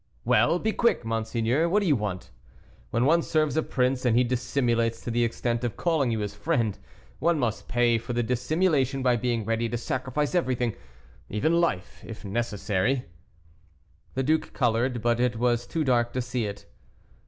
[0.25, 2.31] "Well, be quick, monseigneur, what do you want?
[2.89, 6.33] When one serves a prince, and he dissimulates to the extent of calling you his
[6.33, 6.79] friend,
[7.19, 10.75] one must pay for the dissimulation by being ready to sacrifice everything,
[11.29, 13.05] even life, if necessary."
[14.15, 16.65] The duke colored, but it was too dark to see it.